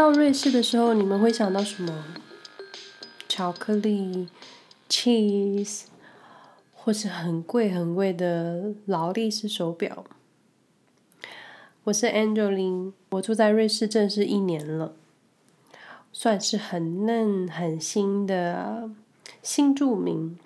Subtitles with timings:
[0.00, 2.04] 到瑞士的时候，你们会想到什么？
[3.28, 4.28] 巧克力、
[4.88, 5.82] cheese，
[6.72, 10.06] 或是很贵很贵的劳力士手表。
[11.84, 14.94] 我是 Angeline，我住在瑞士正式一年了，
[16.14, 18.88] 算是很嫩很新的
[19.42, 20.38] 新住民。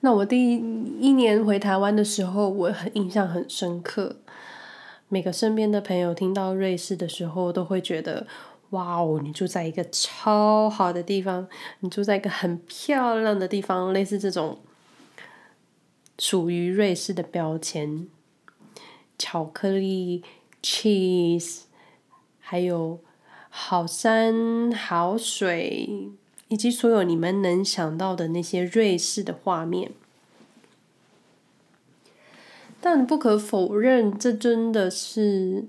[0.00, 4.16] 那我第一年回台湾的时候，我很印象很深刻。
[5.08, 8.26] 每个身边的朋友听到瑞士的时候，都会觉得。
[8.72, 9.18] 哇哦！
[9.22, 11.48] 你住在一个超好的地方，
[11.80, 14.58] 你住在一个很漂亮的地方，类似这种
[16.18, 18.08] 属于瑞士的标签，
[19.16, 20.22] 巧克力、
[20.62, 21.60] cheese，
[22.40, 23.00] 还有
[23.48, 26.10] 好山好水，
[26.48, 29.92] 以及所有你们能想到的那些瑞士的画面。
[32.80, 35.66] 但不可否认，这真的是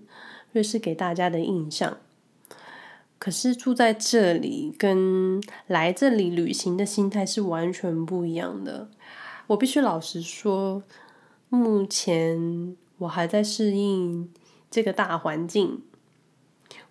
[0.52, 1.98] 瑞士给大家的印象。
[3.18, 8.90] 可是住在这里跟来这里旅行的心态是完全不一样的。
[9.48, 10.84] 我必须老实说，
[11.50, 14.32] 目前我还在适应
[14.72, 15.82] 这个大环境、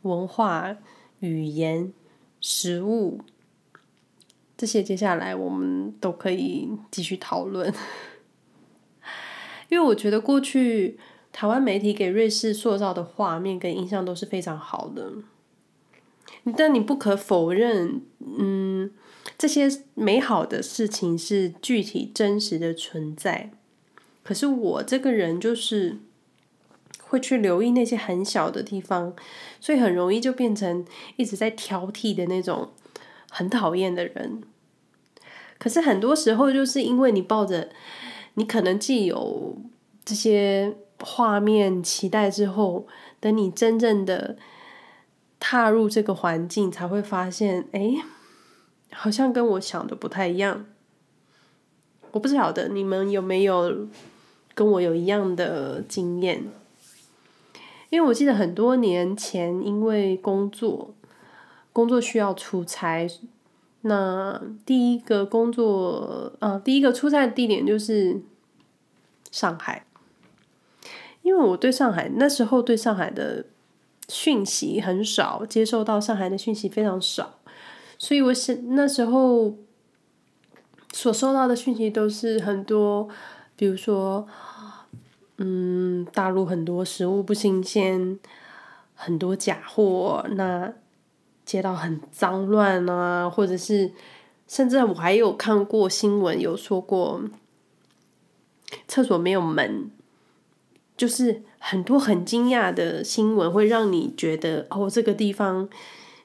[0.02, 0.76] 文化、
[1.20, 1.92] 语言、
[2.40, 3.20] 食物
[4.56, 4.82] 这些。
[4.82, 7.72] 接下来我们都可以继续讨论，
[9.68, 10.98] 因为我觉得过去
[11.32, 15.12] 台湾媒体给瑞士塑造的画面跟印象都是非常好的。
[16.56, 18.90] 但你不可否认，嗯，
[19.36, 23.50] 这些美好的事情是具体真实的存在。
[24.22, 25.98] 可是我这个人就是
[27.02, 29.14] 会去留意那些很小的地方，
[29.60, 32.70] 所以很容易就变成一直在挑剔的那种
[33.30, 34.42] 很讨厌的人。
[35.58, 37.70] 可是很多时候，就是因为你抱着
[38.38, 39.58] 你可能既有
[40.04, 42.86] 这些画面期待之后，
[43.20, 44.36] 等你真正的。
[45.40, 47.94] 踏入这个环境，才会发现，哎，
[48.90, 50.66] 好像跟我想的不太一样。
[52.10, 53.86] 我不晓得你们有没有
[54.52, 56.42] 跟我有一样的经验？
[57.88, 60.92] 因为我记得很多年前，因为工作，
[61.72, 63.08] 工作需要出差，
[63.82, 68.20] 那第一个工作，呃，第一个出差的地点就是
[69.30, 69.84] 上海。
[71.22, 73.44] 因为我对上海，那时候对上海的。
[74.10, 77.40] 讯息很少，接受到上海的讯息非常少，
[77.98, 79.54] 所以我是那时候
[80.94, 83.06] 所收到的讯息都是很多，
[83.54, 84.26] 比如说，
[85.36, 88.18] 嗯，大陆很多食物不新鲜，
[88.94, 90.72] 很多假货，那
[91.44, 93.92] 街道很脏乱啊，或者是
[94.46, 97.20] 甚至我还有看过新闻有说过，
[98.86, 99.90] 厕所没有门。
[100.96, 105.68] 就是很多很惊讶的新闻，会让你觉得哦，这个地方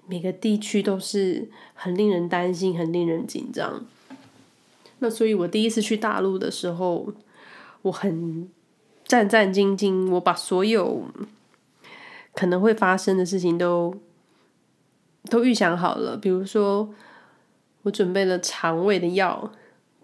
[0.08, 3.86] 每个地区都是很令人担心、很令人紧张。
[4.98, 7.14] 那所以，我第一次去大陆的时候，
[7.84, 8.50] 我很
[9.06, 11.04] 战战兢兢，我把所有
[12.34, 13.94] 可能会发生的事情都
[15.30, 16.18] 都预想好了。
[16.18, 16.92] 比如说，
[17.84, 19.52] 我准备了肠胃的药、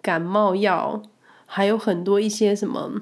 [0.03, 1.01] 感冒药，
[1.51, 3.01] 还有很多一些什么。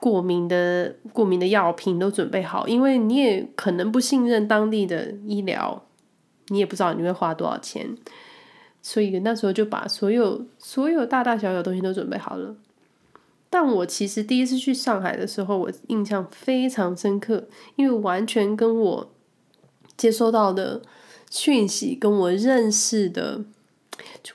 [0.00, 5.84] 过敏的过敏的药品都准备好，因为你也可能不信任当地的医疗，
[6.48, 7.96] 你也不知道你会花多少钱，
[8.80, 12.54] 所以那时候就把所有所有大大小小东西都准备好了。
[13.50, 19.10] 但我其实第一次去上海的时候，我印象非常深刻，因为完全跟我
[19.96, 20.82] 接收到的
[21.28, 23.42] 讯息，跟我认识的，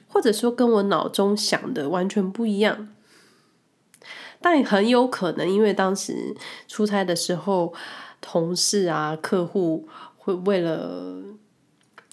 [0.07, 2.90] 或者说跟我脑中想的完全不一样。
[4.41, 6.35] 但很有可能，因为当时
[6.68, 7.74] 出差的时候，
[8.19, 9.88] 同事啊、客户
[10.18, 11.24] 会为了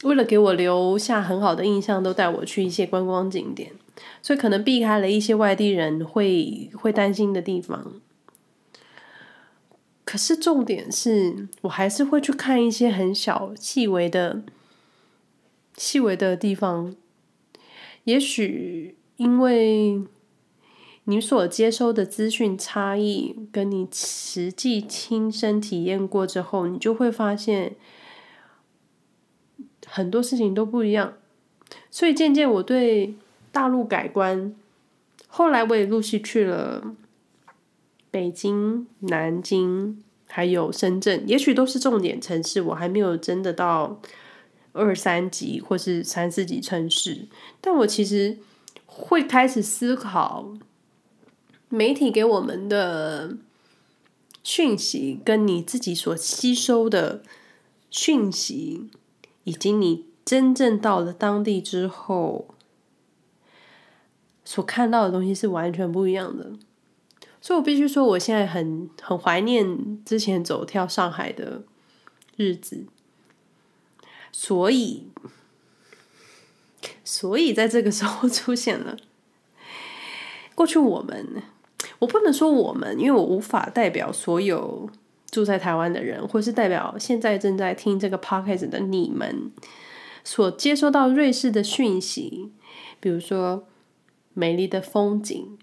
[0.04, 3.72] 为了给我留下很好的印象，都带我去一些观光景点，
[4.22, 7.94] 所以可能避开了一些外地人会会担心的地方。
[10.04, 14.42] 可是重点是我还是会去看一些很小细微的
[15.76, 16.94] 细微的地方，
[18.04, 20.02] 也许因为。
[21.04, 27.74] 你所接收的资讯差异，跟你实际亲身体验过之后，你就会发现
[29.86, 31.14] 很多事情都不一样。
[31.90, 33.14] 所以渐渐我对
[33.50, 34.54] 大陆改观。
[35.26, 36.94] 后来我也陆续去了
[38.12, 42.60] 北京、南京，还有深圳，也许都是重点城市。
[42.60, 44.00] 我还没有真的到
[44.72, 47.26] 二三级或是三四级城市，
[47.60, 48.38] 但我其实
[48.86, 50.52] 会开始思考。
[51.68, 53.36] 媒体给我们的
[54.42, 57.22] 讯息跟你自己所吸收的
[57.90, 58.90] 讯息，
[59.44, 62.48] 以及你真正到了当地之后
[64.44, 66.52] 所看到的东西是完全不一样的。
[67.40, 71.62] 所以我必须说，我现在很很怀念之前走跳上海的
[72.36, 72.84] 日子。
[74.32, 75.06] 所以，
[77.04, 78.96] 所以在这个时候出现了
[80.54, 81.42] 过去我们。
[81.98, 84.88] 我不能说我们，因为我无法代表所有
[85.30, 89.50] 住在台湾的人，或是代表现在正在听这个 podcast 的你们
[90.24, 92.50] 所接收到瑞士的讯息，
[93.00, 93.66] 比如说
[94.34, 95.58] 美丽的风景、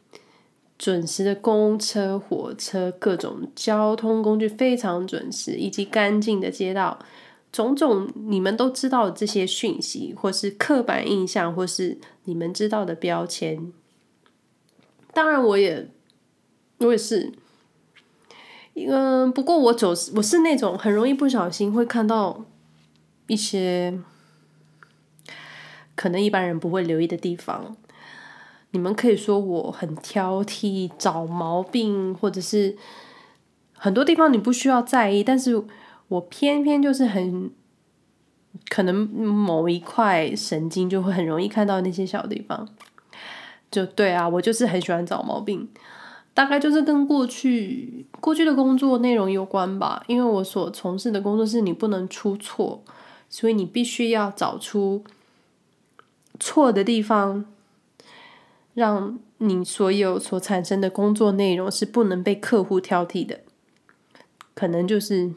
[0.77, 6.99] 准时的公车、火车、各种交通工具非常准时，以及干净的街道，
[7.51, 13.71] 种种你们都知道的这些讯息，或是刻板印象，或是你们知道的标签。
[15.13, 15.89] 当然，我也。
[16.79, 17.33] 我也是，
[18.75, 22.45] 嗯，不过我总是我是那种很容易不小心会看到
[23.25, 23.99] 一些
[25.95, 27.75] 可能一般人不会留意的地方。
[28.69, 32.77] 你们可以说我很挑剔、找毛病，或者是
[33.73, 35.63] 很多地方你不需要在意，但是
[36.07, 37.51] 我偏偏就是很
[38.69, 42.67] 可能某一块神经就会很容易看到那些小地方。
[43.69, 45.67] 就对啊，我就是很喜欢找毛病。
[46.33, 52.83] 大概就是跟过去过去的工作内容有关吧，因为我所从事的工作是你不能出错，
[53.27, 55.03] 所以你必须要找出
[56.39, 57.43] 错的地方，
[58.75, 63.39] 让你所有所产生的工作内容是不能被客户挑剔的。
[64.53, 65.33] 可能就是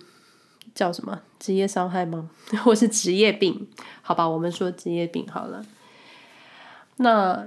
[0.81, 2.31] 叫什么职业伤害吗？
[2.65, 3.69] 或是职业病？
[4.00, 5.62] 好吧，我们说职业病好了。
[6.97, 7.47] 那。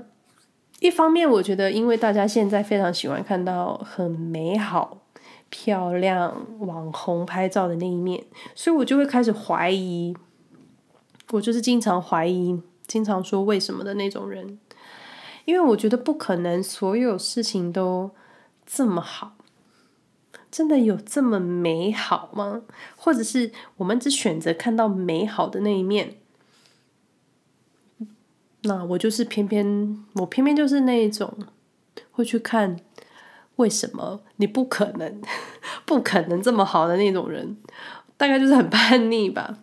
[0.79, 4.97] 一方面，我觉得因为大家现在非常喜欢看到很美好、
[5.49, 8.21] 漂亮网红拍照的那一面，
[8.53, 10.13] 所以我就会开始怀疑。
[11.31, 14.59] 我就是经常怀疑、经常说为什么的那种人，
[15.45, 18.11] 因为我觉得不可能所有事情都
[18.65, 19.37] 这么好，
[20.53, 22.61] 真的有这么美好吗？
[22.95, 26.17] 或者是我们只选择看到美好的那一面？
[28.61, 31.35] 那我就是偏偏，我偏偏就是那一种
[32.11, 32.77] 会去看
[33.55, 35.19] 为什么你不可能，
[35.87, 37.57] 不可能这么好的那种人，
[38.15, 39.57] 大概就是很叛逆吧。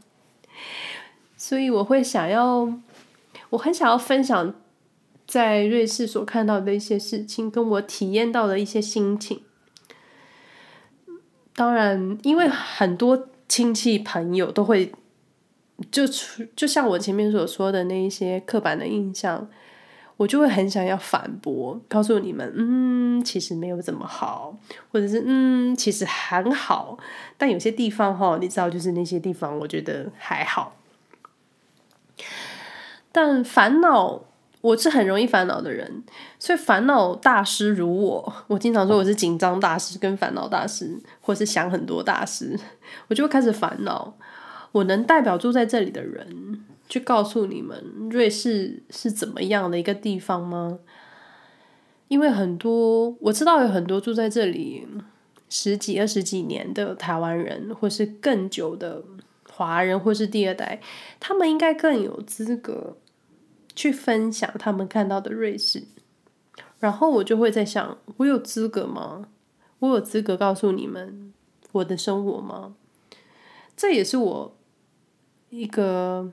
[1.36, 2.68] 所以我会想要，
[3.50, 4.52] 我很想要分享
[5.24, 9.42] 在瑞士所看到的一些事情，跟我体验到的一些心情。
[11.54, 14.92] 当然，因为很多亲戚朋友都会。
[15.90, 16.02] 就
[16.54, 19.48] 就像我前面所说的那一些刻板的印象，
[20.18, 24.54] 我就会很想要反驳，告诉你们，嗯，其实没有怎么好，
[24.92, 26.98] 或者是嗯，其实很好，
[27.38, 30.76] 但有些地方哈，你知道，就是那些地方，我觉得还好。
[33.10, 34.20] 但烦恼，
[34.60, 36.02] 我是很容易烦恼的人，
[36.38, 42.58] 所以烦恼大师如我，我经常说我是紧张大师跟烦恼大师，或是想很多大师，
[43.08, 44.14] 我就会开始烦恼。
[44.72, 50.78] 我能代表住在这里的人去告诉你们，瑞士是怎么样的一个地方吗？
[52.08, 54.86] 因为很多我知道有很多住在这里
[55.48, 59.02] 十几、二十几年的台湾人，或是更久的
[59.48, 60.80] 华人，或是第二代，
[61.18, 62.96] 他们应该更有资格
[63.74, 65.84] 去分享他们看到的瑞士。
[66.78, 69.28] 然后我就会在想，我有资格吗？
[69.80, 71.32] 我有资格告诉你们
[71.72, 72.74] 我的生活吗？
[73.76, 74.56] 这也是我。
[75.52, 76.30] 一个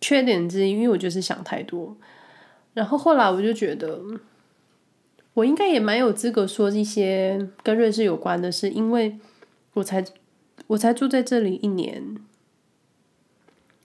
[0.00, 1.94] 缺点之一，因为我就是想太多。
[2.72, 4.00] 然后后来我就觉得，
[5.34, 9.18] 我应该也蛮有资格说一些跟瑞士有关的事，因为
[9.74, 10.02] 我才
[10.68, 12.16] 我才住在这里一年。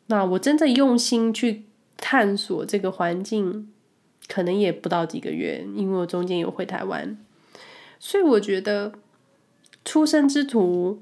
[0.10, 1.66] 那我真的用心去
[1.98, 3.72] 探索这个环境，
[4.28, 7.18] 可能也不到几个月，因为我中间有回台湾，
[7.98, 8.92] 所以我觉得
[9.84, 11.00] 出生之犊。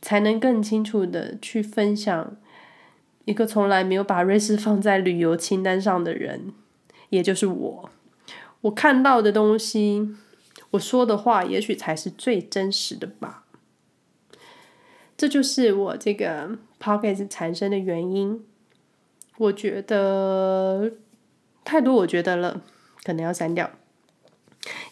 [0.00, 2.36] 才能更清楚的去分享
[3.24, 6.52] 一个从来没有把瑞士放在旅游清单上的人，
[7.08, 7.90] 也就是我。
[8.60, 10.14] 我看到的东西，
[10.70, 13.44] 我说的话，也许才是最真实的吧。
[15.16, 18.44] 这就是我这个 p o c k e t 产生的原因。
[19.36, 20.92] 我觉得
[21.64, 22.60] 太多，我觉得了，
[23.04, 23.70] 可能要删掉。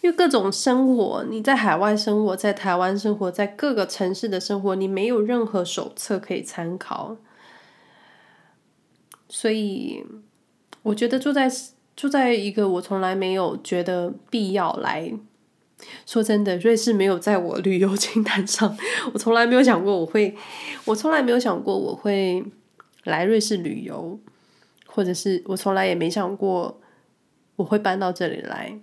[0.00, 7.16] 因为各种生活，你在海外生活，在台湾生活，在各个城市的生活，你没有任何手册可以参考，
[9.28, 10.06] 所以
[10.82, 11.50] 我觉得住在
[11.96, 15.12] 住在一个我从来没有觉得必要来
[16.06, 18.76] 说真的，瑞士没有在我旅游清单上，
[19.12, 20.34] 我从来没有想过我会，
[20.86, 22.44] 我从来没有想过我会
[23.04, 24.18] 来瑞士旅游，
[24.86, 26.80] 或者是我从来也没想过
[27.56, 28.78] 我会搬到这里来。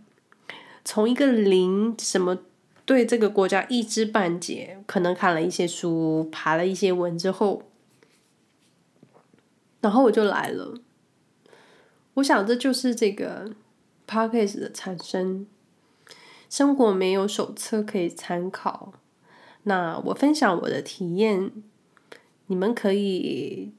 [0.86, 2.38] 从一个零，什么
[2.86, 7.64] 对这个国家一知半解，可能看了一些书，爬了一些文之后，
[9.82, 10.76] 然后我就来了。
[12.16, 13.52] 我想这就是这个
[14.08, 15.48] podcast 的产生。
[16.54, 18.94] 生活没有手册可以参考，
[19.64, 21.52] 那我分享我的体验，
[22.46, 23.74] 你们可以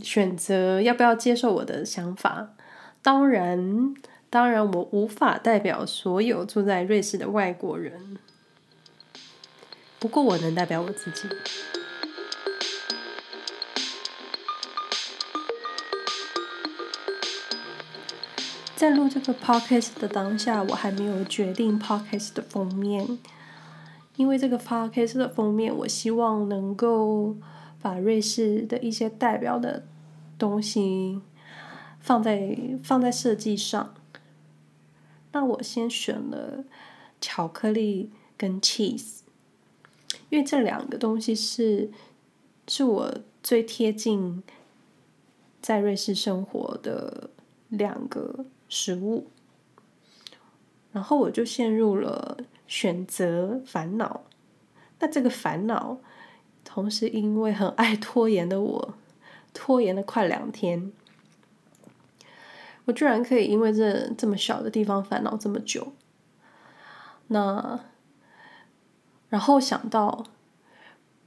[0.00, 2.54] 选择要不要接受我的想法。
[3.02, 3.92] 当然，
[4.30, 8.16] 当然我无法代表所有住在瑞士的外国人，
[9.98, 11.28] 不过我能代表我自己。
[18.80, 23.18] 在录这个 podcast 的当下，我还没有决定 podcast 的封面，
[24.16, 27.36] 因为这个 podcast 的封面，我希望能够
[27.82, 29.84] 把瑞士的一些代表的
[30.38, 31.20] 东西
[32.00, 33.94] 放在放在设计上。
[35.32, 36.64] 那我先选了
[37.20, 39.18] 巧克力跟 cheese，
[40.30, 41.90] 因为这两个东西是
[42.66, 44.42] 是我最贴近
[45.60, 47.28] 在瑞士生活的
[47.68, 48.46] 两个。
[48.70, 49.26] 食物，
[50.92, 54.22] 然后我就陷入了选择烦恼。
[55.00, 55.98] 那这个烦恼，
[56.64, 58.94] 同时因为很爱拖延的我，
[59.52, 60.92] 拖延了快两天，
[62.84, 65.92] 我居然可以因为这这么小的地方烦恼这么久。
[67.26, 67.80] 那，
[69.28, 70.24] 然后想到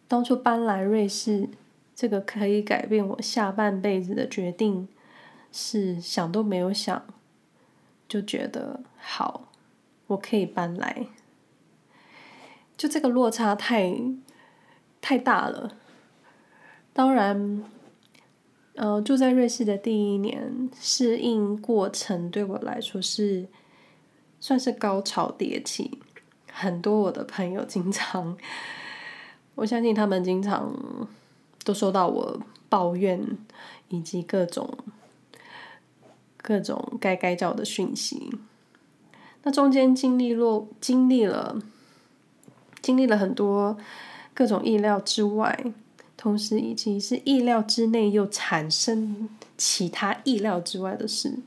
[0.08, 1.50] 当初搬来瑞士，
[1.96, 4.88] 这个可以改变我下半辈子的决定，
[5.52, 7.06] 是想都没有想。
[8.14, 9.50] 就觉得好，
[10.06, 11.08] 我可以搬来。
[12.78, 13.92] 就这个落差太
[15.02, 15.76] 太大了。
[16.94, 17.64] 当然，
[18.76, 23.48] 呃，住在瑞士的第一年，适应过程对我来说是
[24.40, 25.98] 算是高潮迭起。
[26.52, 28.38] 很多我的朋友经常，
[29.56, 30.72] 我相信他们经常
[31.66, 32.40] 都收到我
[32.70, 33.36] 抱怨
[33.88, 34.78] 以及各种。
[36.44, 38.30] 各种该该叫的讯息，
[39.44, 41.58] 那中间经历了经历了
[42.82, 43.78] 经历了很多
[44.34, 45.74] 各种意料之外，
[46.18, 51.40] 同时以及是意料之内又产生其他意料之外的事，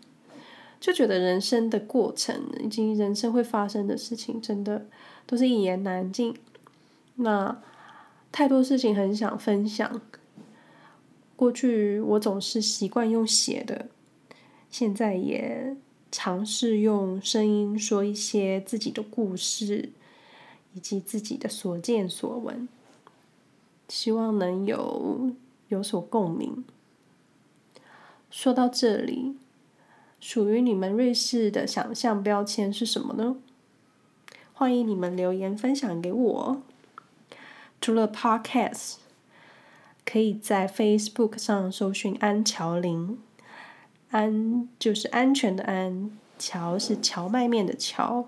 [0.81, 4.87] 就觉得人生的过程以及人生会发生的事情，真的
[5.27, 6.35] 都是一言难尽。
[7.17, 7.61] 那
[8.33, 10.01] 太多事情很想分享，
[11.37, 13.89] 过去我总是习惯用写的。
[14.71, 15.77] 现在也
[16.11, 19.91] 尝试用声音说一些自己的故事，
[20.75, 22.69] 以及自己的所见所闻，
[23.89, 25.31] 希望能有
[25.69, 26.65] 有所共鸣。
[28.31, 29.37] 说到这里，
[30.21, 33.37] 属于你们瑞士的想象标签是什么呢？
[34.53, 36.63] 欢迎你们留言分享给我。
[37.81, 38.97] 除了 Podcast，
[40.05, 43.19] 可以在 Facebook 上搜寻安乔林。
[44.17, 48.27] 安就是安全的安，蕎是荞麦面的荞，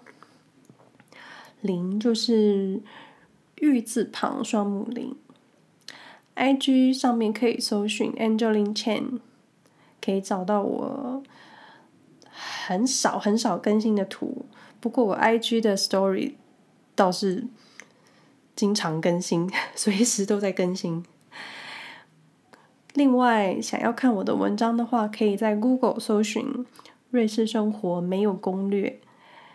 [1.62, 2.82] 林就是
[3.56, 5.16] 玉字旁双木林。
[6.36, 9.20] IG 上面可以搜寻 Angeline Chen，
[10.00, 11.22] 可以找到我
[12.30, 14.44] 很少很少更新的图，
[14.78, 16.34] 不过我 IG 的 Story
[16.94, 17.46] 倒是
[18.54, 21.04] 经常更新， 随时都在更新。
[22.98, 26.66] 另外，想要看我的文章的话，可以在 Google 搜寻
[27.12, 29.00] “瑞士生活没有攻略”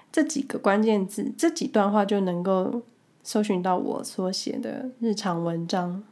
[0.09, 2.83] 这几个关键字，这几段话就能够
[3.21, 6.03] 搜寻到我所写的日常文章。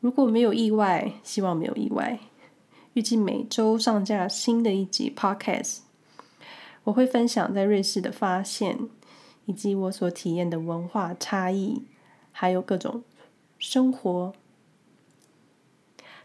[0.00, 2.18] 如果没有意外，希望没有意外，
[2.94, 5.80] 预计每周上架新的一集 Podcast。
[6.84, 8.78] 我会分享在瑞士的发现，
[9.44, 11.82] 以及我所体验的文化差异，
[12.32, 13.02] 还有各种
[13.58, 14.32] 生活。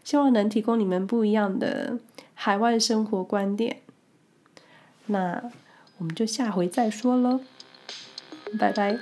[0.08, 1.98] 希望能提供你们不一样的
[2.32, 3.82] 海外生活观点。
[5.04, 5.50] 那
[5.98, 7.40] 我们就下回再说喽，
[8.58, 8.98] 拜拜。